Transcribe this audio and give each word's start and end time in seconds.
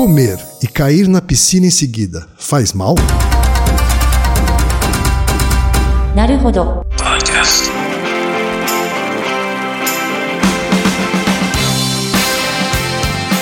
Comer 0.00 0.40
e 0.62 0.66
cair 0.66 1.06
na 1.06 1.20
piscina 1.20 1.66
em 1.66 1.70
seguida 1.70 2.26
faz 2.38 2.72
mal? 2.72 2.94
Naruhodo. 6.16 6.80
Podcast. 6.96 7.68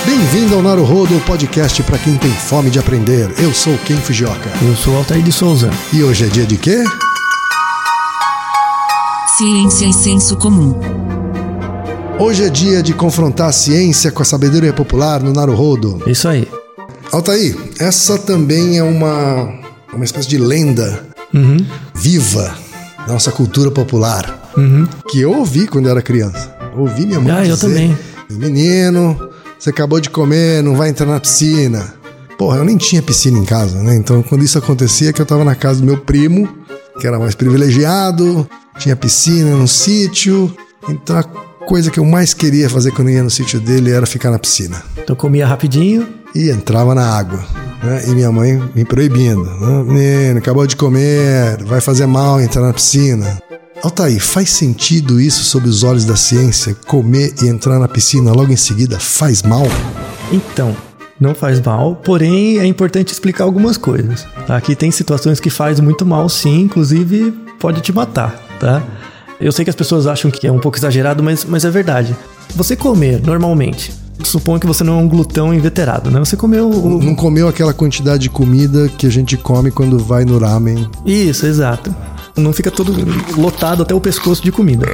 Bem-vindo 0.05 0.57
ao 0.57 0.63
Naruhodo, 0.63 1.17
o 1.17 1.21
podcast 1.21 1.81
para 1.85 1.97
quem 1.97 2.19
tem 2.19 2.33
fome 2.33 2.71
de 2.71 2.81
aprender. 2.81 3.33
Eu 3.39 3.55
sou 3.55 3.79
Ken 3.87 3.99
Fujioka. 3.99 4.51
Eu 4.61 4.75
sou 4.75 4.97
Altair 4.97 5.23
de 5.23 5.31
Souza. 5.31 5.71
E 5.93 6.03
hoje 6.03 6.25
é 6.25 6.29
dia 6.29 6.45
de 6.45 6.57
quê? 6.57 6.83
Ciência 9.37 9.87
e 9.87 9.93
senso 9.93 10.37
comum. 10.37 11.08
Hoje 12.19 12.45
é 12.45 12.51
dia 12.51 12.83
de 12.83 12.93
confrontar 12.93 13.49
a 13.49 13.53
ciência 13.53 14.11
com 14.11 14.23
a 14.23 14.25
sabedoria 14.25 14.73
popular 14.73 15.23
no 15.23 15.33
Naruhodo. 15.33 16.03
Isso 16.07 16.29
aí. 16.29 16.49
Altair, 17.13 17.57
essa 17.79 18.19
também 18.19 18.77
é 18.79 18.83
uma, 18.83 19.53
uma 19.95 20.05
espécie 20.05 20.29
de 20.29 20.39
lenda 20.39 21.07
Uhum. 21.35 21.59
viva 21.95 22.55
da 23.07 23.13
nossa 23.13 23.31
cultura 23.31 23.71
popular 23.71 24.51
que 25.11 25.21
eu 25.21 25.31
ouvi 25.37 25.67
quando 25.67 25.85
eu 25.85 25.91
era 25.91 26.01
criança. 26.01 26.57
Ouvi 26.75 27.05
minha 27.05 27.21
mãe 27.21 27.31
Ah, 27.33 27.45
eu 27.47 27.55
dizer, 27.55 27.67
também. 27.69 27.99
Menino, 28.31 29.29
você 29.59 29.69
acabou 29.71 30.01
de 30.01 30.09
comer, 30.09 30.63
não 30.63 30.75
vai 30.75 30.89
entrar 30.89 31.05
na 31.07 31.21
piscina. 31.21 31.95
Porra, 32.39 32.57
eu 32.59 32.65
nem 32.65 32.79
tinha 32.79 33.03
piscina 33.03 33.39
em 33.39 33.45
casa, 33.45 33.83
né? 33.83 33.95
Então, 33.95 34.23
quando 34.23 34.43
isso 34.43 34.57
acontecia, 34.57 35.13
que 35.13 35.21
eu 35.21 35.27
tava 35.27 35.45
na 35.45 35.55
casa 35.55 35.81
do 35.81 35.87
meu 35.87 35.99
primo, 35.99 36.49
que 36.99 37.07
era 37.07 37.19
mais 37.19 37.35
privilegiado, 37.35 38.49
tinha 38.79 38.97
piscina 38.97 39.51
no 39.55 39.69
sítio. 39.69 40.51
Então, 40.89 41.23
coisa 41.69 41.91
que 41.91 42.01
eu 42.01 42.05
mais 42.05 42.33
queria 42.33 42.71
fazer 42.71 42.93
quando 42.93 43.11
ia 43.11 43.23
no 43.23 43.29
sítio 43.29 43.61
dele 43.61 43.91
era 43.93 44.07
ficar 44.07 44.31
na 44.31 44.39
piscina 44.39 44.83
Então 44.97 45.15
comia 45.15 45.47
rapidinho. 45.47 46.09
e 46.35 46.49
entrava 46.49 46.95
na 46.95 47.05
água. 47.07 47.45
Né? 47.83 48.05
E 48.09 48.11
minha 48.13 48.33
mãe 48.33 48.59
me 48.75 48.87
proibindo. 48.87 49.45
Né? 49.45 49.83
Menino, 49.85 50.39
acabou 50.39 50.67
de 50.67 50.75
comer, 50.77 51.63
vai 51.65 51.83
fazer 51.83 52.07
mal 52.07 52.41
entrar 52.41 52.63
na 52.63 52.73
piscina. 52.73 53.39
Altair, 53.83 54.19
faz 54.19 54.49
sentido 54.49 55.21
isso 55.21 55.45
sob 55.45 55.69
os 55.69 55.83
olhos 55.83 56.07
da 56.07 56.17
ciência? 56.17 56.75
Comer 56.87 57.35
e 57.43 57.49
entrar 57.49 57.79
na 57.79 57.87
piscina 57.87 58.33
logo 58.33 58.51
em 58.51 58.57
seguida 58.57 58.99
faz 58.99 59.43
mal? 59.43 59.67
Então, 60.33 60.75
não 61.21 61.35
faz 61.35 61.61
mal, 61.61 61.97
porém 61.97 62.59
é 62.59 62.65
importante 62.65 63.13
explicar 63.13 63.45
algumas 63.45 63.77
coisas. 63.77 64.27
tá? 64.47 64.57
Aqui 64.57 64.75
tem 64.75 64.91
situações 64.91 65.39
que 65.39 65.51
faz 65.51 65.81
muito 65.81 66.07
mal, 66.07 66.31
sim, 66.31 66.63
inclusive 66.63 67.31
pode 67.61 67.83
te 67.83 67.93
matar, 67.93 68.35
tá? 68.59 68.83
Eu 69.41 69.53
sei 69.53 69.65
que 69.65 69.71
as 69.71 69.77
pessoas 69.77 70.07
acham 70.07 70.31
que 70.31 70.47
é 70.47 70.53
um 70.53 70.59
pouco 70.59 70.77
exagerado, 70.77 71.23
mas, 71.23 71.45
mas 71.45 71.65
é 71.65 71.71
verdade. 71.71 72.17
Você 72.57 72.75
comer 72.75 73.21
normalmente, 73.25 73.93
suponho 74.25 74.59
que 74.59 74.67
você 74.67 74.83
não 74.83 74.99
é 74.99 75.03
um 75.03 75.09
glutão 75.09 75.55
inveterado, 75.55 76.11
né? 76.11 76.19
Você 76.19 76.37
comeu 76.37 76.69
o, 76.69 77.03
Não 77.03 77.15
comeu 77.15 77.47
aquela 77.47 77.73
quantidade 77.73 78.25
de 78.25 78.31
comida 78.31 78.89
que 78.89 79.07
a 79.07 79.11
gente 79.11 79.37
come 79.37 79.71
quando 79.71 79.99
vai 79.99 80.25
no 80.25 80.39
ramen? 80.39 80.89
Isso, 81.07 81.47
exato. 81.47 81.95
Não 82.37 82.53
fica 82.53 82.71
todo 82.71 82.93
lotado 83.37 83.83
até 83.83 83.95
o 83.95 84.01
pescoço 84.01 84.43
de 84.43 84.51
comida. 84.51 84.87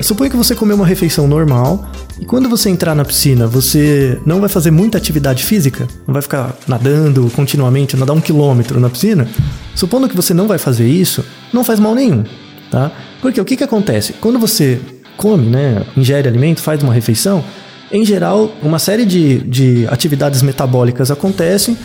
Suponha 0.00 0.30
que 0.30 0.36
você 0.36 0.54
comeu 0.54 0.76
uma 0.76 0.86
refeição 0.86 1.26
normal 1.26 1.84
e 2.20 2.24
quando 2.24 2.48
você 2.48 2.70
entrar 2.70 2.94
na 2.94 3.04
piscina, 3.04 3.46
você 3.46 4.20
não 4.24 4.40
vai 4.40 4.48
fazer 4.48 4.70
muita 4.70 4.98
atividade 4.98 5.44
física, 5.44 5.86
não 6.06 6.12
vai 6.12 6.22
ficar 6.22 6.56
nadando 6.66 7.30
continuamente, 7.34 7.96
nadar 7.96 8.14
um 8.14 8.20
quilômetro 8.20 8.78
na 8.78 8.88
piscina. 8.88 9.28
Supondo 9.74 10.08
que 10.08 10.16
você 10.16 10.34
não 10.34 10.48
vai 10.48 10.58
fazer 10.58 10.88
isso, 10.88 11.24
não 11.52 11.62
faz 11.62 11.78
mal 11.78 11.94
nenhum, 11.94 12.24
tá? 12.70 12.90
Porque 13.20 13.40
o 13.40 13.44
que, 13.44 13.56
que 13.56 13.64
acontece? 13.64 14.14
Quando 14.14 14.38
você 14.38 14.80
come, 15.16 15.46
né, 15.46 15.82
ingere 15.96 16.28
alimento, 16.28 16.60
faz 16.60 16.82
uma 16.82 16.92
refeição, 16.92 17.44
em 17.90 18.04
geral, 18.04 18.52
uma 18.62 18.78
série 18.78 19.04
de, 19.04 19.38
de 19.38 19.86
atividades 19.88 20.42
metabólicas 20.42 21.10
acontecem 21.10 21.76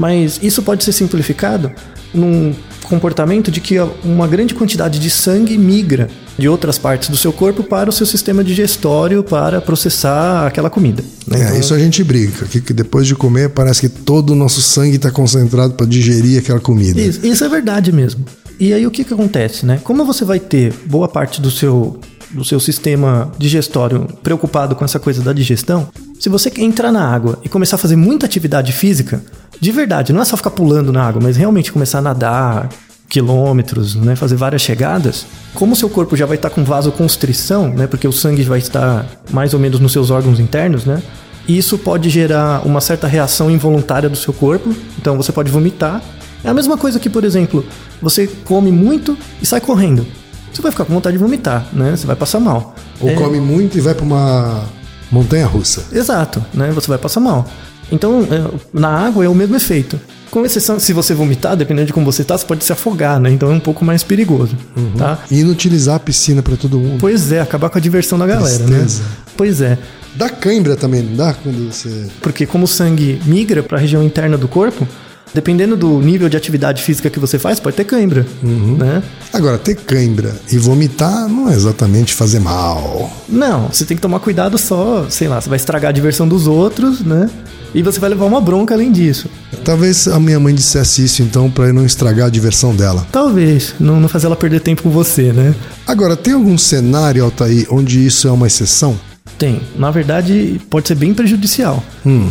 mas 0.00 0.40
isso 0.42 0.62
pode 0.62 0.82
ser 0.82 0.92
simplificado 0.92 1.70
num 2.12 2.54
comportamento 2.84 3.50
de 3.50 3.60
que 3.60 3.76
uma 4.02 4.26
grande 4.26 4.54
quantidade 4.54 4.98
de 4.98 5.10
sangue 5.10 5.56
migra 5.56 6.08
de 6.38 6.48
outras 6.48 6.78
partes 6.78 7.08
do 7.08 7.16
seu 7.16 7.32
corpo 7.32 7.62
para 7.62 7.90
o 7.90 7.92
seu 7.92 8.06
sistema 8.06 8.42
digestório 8.42 9.22
para 9.22 9.60
processar 9.60 10.46
aquela 10.46 10.70
comida. 10.70 11.04
né? 11.26 11.38
É, 11.38 11.44
Então, 11.44 11.60
isso 11.60 11.74
a 11.74 11.78
gente 11.78 12.02
brinca, 12.02 12.46
que, 12.46 12.60
que 12.60 12.72
depois 12.72 13.06
de 13.06 13.14
comer 13.14 13.50
parece 13.50 13.82
que 13.82 13.88
todo 13.88 14.30
o 14.30 14.34
nosso 14.34 14.62
sangue 14.62 14.96
está 14.96 15.10
concentrado 15.10 15.74
para 15.74 15.86
digerir 15.86 16.38
aquela 16.38 16.58
comida. 16.58 17.00
Isso, 17.00 17.24
isso 17.24 17.44
é 17.44 17.48
verdade 17.48 17.92
mesmo. 17.92 18.24
E 18.60 18.74
aí 18.74 18.86
o 18.86 18.90
que, 18.90 19.02
que 19.04 19.14
acontece, 19.14 19.64
né? 19.64 19.80
Como 19.82 20.04
você 20.04 20.22
vai 20.22 20.38
ter 20.38 20.74
boa 20.84 21.08
parte 21.08 21.40
do 21.40 21.50
seu, 21.50 21.98
do 22.30 22.44
seu 22.44 22.60
sistema 22.60 23.32
digestório 23.38 24.06
preocupado 24.22 24.76
com 24.76 24.84
essa 24.84 25.00
coisa 25.00 25.22
da 25.22 25.32
digestão, 25.32 25.88
se 26.20 26.28
você 26.28 26.52
entrar 26.58 26.92
na 26.92 27.02
água 27.02 27.38
e 27.42 27.48
começar 27.48 27.76
a 27.76 27.78
fazer 27.78 27.96
muita 27.96 28.26
atividade 28.26 28.70
física, 28.72 29.22
de 29.58 29.72
verdade, 29.72 30.12
não 30.12 30.20
é 30.20 30.24
só 30.26 30.36
ficar 30.36 30.50
pulando 30.50 30.92
na 30.92 31.02
água, 31.02 31.22
mas 31.22 31.38
realmente 31.38 31.72
começar 31.72 32.00
a 32.00 32.02
nadar 32.02 32.68
quilômetros, 33.08 33.94
né, 33.94 34.14
fazer 34.14 34.36
várias 34.36 34.60
chegadas, 34.60 35.24
como 35.54 35.72
o 35.72 35.76
seu 35.76 35.88
corpo 35.88 36.14
já 36.14 36.26
vai 36.26 36.36
estar 36.36 36.50
com 36.50 36.62
vasoconstrição, 36.62 37.68
né, 37.68 37.86
porque 37.86 38.06
o 38.06 38.12
sangue 38.12 38.42
vai 38.42 38.58
estar 38.58 39.06
mais 39.32 39.54
ou 39.54 39.58
menos 39.58 39.80
nos 39.80 39.90
seus 39.90 40.10
órgãos 40.10 40.38
internos, 40.38 40.84
né, 40.84 41.02
isso 41.48 41.76
pode 41.78 42.08
gerar 42.08 42.64
uma 42.64 42.80
certa 42.80 43.08
reação 43.08 43.50
involuntária 43.50 44.08
do 44.08 44.16
seu 44.16 44.32
corpo, 44.32 44.72
então 44.98 45.16
você 45.16 45.32
pode 45.32 45.50
vomitar. 45.50 46.00
É 46.44 46.48
a 46.48 46.54
mesma 46.54 46.76
coisa 46.78 46.98
que, 46.98 47.10
por 47.10 47.24
exemplo, 47.24 47.64
você 48.00 48.26
come 48.44 48.70
muito 48.70 49.16
e 49.42 49.46
sai 49.46 49.60
correndo. 49.60 50.06
Você 50.52 50.62
vai 50.62 50.72
ficar 50.72 50.84
com 50.84 50.94
vontade 50.94 51.16
de 51.16 51.22
vomitar, 51.22 51.66
né? 51.72 51.94
Você 51.96 52.06
vai 52.06 52.16
passar 52.16 52.40
mal. 52.40 52.74
Ou 53.00 53.10
É, 53.10 53.14
come 53.14 53.40
muito 53.40 53.78
e 53.78 53.80
vai 53.80 53.94
para 53.94 54.04
uma 54.04 54.64
montanha 55.10 55.46
russa. 55.46 55.84
Exato, 55.92 56.44
né? 56.52 56.70
Você 56.72 56.88
vai 56.88 56.98
passar 56.98 57.20
mal. 57.20 57.46
Então, 57.92 58.22
é, 58.30 58.58
na 58.72 58.88
água 58.88 59.24
é 59.24 59.28
o 59.28 59.34
mesmo 59.34 59.56
efeito. 59.56 60.00
Com 60.30 60.44
exceção, 60.46 60.78
se 60.78 60.92
você 60.92 61.12
vomitar, 61.12 61.56
dependendo 61.56 61.86
de 61.88 61.92
como 61.92 62.06
você 62.06 62.22
tá, 62.22 62.38
você 62.38 62.46
pode 62.46 62.62
se 62.64 62.72
afogar, 62.72 63.18
né? 63.18 63.30
Então 63.32 63.50
é 63.50 63.54
um 63.54 63.60
pouco 63.60 63.84
mais 63.84 64.04
perigoso, 64.04 64.56
tá? 64.96 65.18
E 65.28 65.40
inutilizar 65.40 65.96
a 65.96 65.98
piscina 65.98 66.40
para 66.40 66.56
todo 66.56 66.78
mundo. 66.78 66.98
Pois 67.00 67.32
é, 67.32 67.40
acabar 67.40 67.68
com 67.68 67.78
a 67.78 67.80
diversão 67.80 68.16
da 68.16 68.26
galera, 68.28 68.58
Tristeza. 68.64 69.02
né? 69.02 69.08
Pois 69.36 69.60
é. 69.60 69.76
Dá 70.14 70.28
cãibra 70.28 70.76
também, 70.76 71.02
não 71.02 71.16
dá? 71.16 71.34
Quando 71.34 71.72
você. 71.72 72.06
Porque 72.20 72.46
como 72.46 72.64
o 72.64 72.68
sangue 72.68 73.20
migra 73.24 73.60
para 73.62 73.76
a 73.76 73.80
região 73.80 74.04
interna 74.04 74.38
do 74.38 74.46
corpo, 74.46 74.86
dependendo 75.34 75.76
do 75.76 76.00
nível 76.00 76.28
de 76.28 76.36
atividade 76.36 76.82
física 76.82 77.10
que 77.10 77.18
você 77.18 77.38
faz, 77.38 77.60
pode 77.60 77.76
ter 77.76 77.84
cãibra, 77.84 78.26
né? 78.42 79.02
Agora, 79.32 79.58
ter 79.58 79.76
cãibra 79.76 80.34
e 80.50 80.58
vomitar 80.58 81.28
não 81.28 81.50
é 81.50 81.54
exatamente 81.54 82.14
fazer 82.14 82.40
mal. 82.40 83.10
Não, 83.28 83.68
você 83.68 83.84
tem 83.84 83.96
que 83.96 84.02
tomar 84.02 84.20
cuidado 84.20 84.58
só, 84.58 85.06
sei 85.08 85.28
lá, 85.28 85.40
você 85.40 85.48
vai 85.48 85.56
estragar 85.56 85.90
a 85.90 85.92
diversão 85.92 86.26
dos 86.26 86.46
outros, 86.46 87.00
né? 87.00 87.28
E 87.72 87.82
você 87.82 88.00
vai 88.00 88.10
levar 88.10 88.26
uma 88.26 88.40
bronca 88.40 88.74
além 88.74 88.90
disso. 88.90 89.28
Talvez 89.64 90.08
a 90.08 90.18
minha 90.18 90.40
mãe 90.40 90.52
dissesse 90.52 91.04
isso 91.04 91.22
então 91.22 91.48
para 91.48 91.66
eu 91.68 91.74
não 91.74 91.86
estragar 91.86 92.26
a 92.26 92.30
diversão 92.30 92.74
dela. 92.74 93.06
Talvez, 93.12 93.74
não, 93.78 94.00
não 94.00 94.08
fazer 94.08 94.26
ela 94.26 94.34
perder 94.34 94.60
tempo 94.60 94.82
com 94.82 94.90
você, 94.90 95.32
né? 95.32 95.54
Agora, 95.86 96.16
tem 96.16 96.34
algum 96.34 96.58
cenário, 96.58 97.22
Altair, 97.22 97.66
onde 97.70 98.04
isso 98.04 98.26
é 98.26 98.32
uma 98.32 98.48
exceção? 98.48 98.98
Tem. 99.38 99.60
Na 99.76 99.90
verdade, 99.92 100.60
pode 100.68 100.88
ser 100.88 100.96
bem 100.96 101.14
prejudicial. 101.14 101.82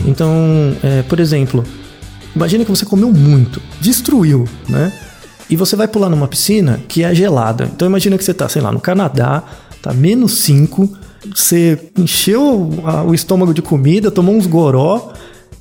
Então, 0.05 0.75
é, 0.83 1.01
por 1.03 1.19
exemplo, 1.19 1.63
imagine 2.35 2.65
que 2.65 2.71
você 2.71 2.85
comeu 2.85 3.11
muito, 3.11 3.61
destruiu, 3.79 4.45
né? 4.67 4.91
E 5.49 5.55
você 5.55 5.75
vai 5.75 5.87
pular 5.87 6.09
numa 6.09 6.27
piscina 6.27 6.79
que 6.87 7.03
é 7.03 7.13
gelada. 7.13 7.69
Então 7.73 7.87
imagina 7.87 8.17
que 8.17 8.23
você 8.23 8.33
tá, 8.33 8.47
sei 8.47 8.61
lá, 8.61 8.71
no 8.71 8.79
Canadá, 8.79 9.43
tá 9.81 9.93
menos 9.93 10.39
5, 10.39 10.89
você 11.35 11.77
encheu 11.97 12.69
o 13.07 13.13
estômago 13.13 13.53
de 13.53 13.61
comida, 13.61 14.11
tomou 14.11 14.35
uns 14.35 14.45
goró 14.45 15.11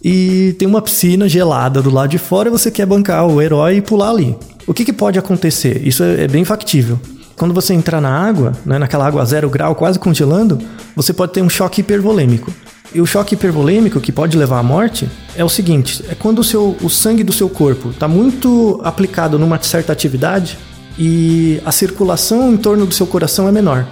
e 0.03 0.55
tem 0.59 0.69
uma 0.69 0.83
piscina 0.83 1.29
gelada 1.29 1.83
do 1.83 1.91
lado 1.91 2.11
de 2.11 2.19
fora 2.19 2.49
e 2.49 2.53
você 2.53 2.71
quer 2.71 2.87
bancar 2.87 3.27
o 3.27 3.41
herói 3.41 3.77
e 3.77 3.83
pular 3.83 4.11
ali. 4.11 4.37
O 4.67 4.75
que, 4.75 4.85
que 4.85 4.93
pode 4.93 5.19
acontecer? 5.19 5.81
Isso 5.87 6.03
é, 6.03 6.25
é 6.25 6.29
bem 6.29 6.45
factível. 6.45 7.01
Quando 7.37 7.55
você 7.55 7.73
entrar 7.73 8.01
na 8.01 8.11
água, 8.11 8.53
né, 8.67 8.79
naquela 8.79 9.07
água 9.07 9.23
a 9.23 9.25
zero 9.25 9.49
grau, 9.49 9.75
quase 9.75 9.99
congelando, 9.99 10.59
você 10.95 11.13
pode 11.13 11.33
ter 11.33 11.41
um 11.41 11.49
choque 11.49 11.81
hipervolêmico. 11.81 12.53
E 12.95 13.01
o 13.01 13.07
choque 13.07 13.35
hipervolêmico, 13.35 14.01
que 14.01 14.11
pode 14.11 14.37
levar 14.37 14.59
à 14.59 14.63
morte, 14.63 15.09
é 15.37 15.45
o 15.45 15.49
seguinte: 15.49 16.03
é 16.09 16.15
quando 16.15 16.39
o, 16.39 16.45
seu, 16.45 16.77
o 16.83 16.89
sangue 16.89 17.23
do 17.23 17.33
seu 17.33 17.49
corpo 17.49 17.91
está 17.91 18.09
muito 18.09 18.81
aplicado 18.83 19.39
numa 19.39 19.61
certa 19.63 19.93
atividade 19.93 20.59
e 20.99 21.61
a 21.65 21.71
circulação 21.71 22.53
em 22.53 22.57
torno 22.57 22.87
do 22.87 22.95
seu 22.95 23.07
coração 23.07 23.47
é 23.47 23.53
menor. 23.53 23.87